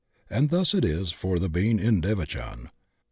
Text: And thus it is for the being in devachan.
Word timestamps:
And 0.31 0.49
thus 0.49 0.73
it 0.73 0.83
is 0.83 1.11
for 1.11 1.37
the 1.37 1.47
being 1.47 1.77
in 1.77 2.01
devachan. 2.01 2.71